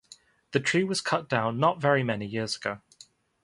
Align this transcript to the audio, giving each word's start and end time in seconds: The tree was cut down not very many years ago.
The 0.53 0.59
tree 0.59 0.83
was 0.83 0.99
cut 0.99 1.29
down 1.29 1.59
not 1.59 1.79
very 1.79 2.01
many 2.01 2.25
years 2.25 2.55
ago. 2.57 2.81